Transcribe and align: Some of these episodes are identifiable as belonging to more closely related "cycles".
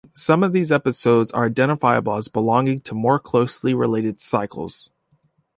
Some 0.15 0.41
of 0.41 0.51
these 0.51 0.71
episodes 0.71 1.29
are 1.29 1.45
identifiable 1.45 2.15
as 2.15 2.27
belonging 2.27 2.81
to 2.85 2.95
more 2.95 3.19
closely 3.19 3.75
related 3.75 4.19
"cycles". 4.19 4.89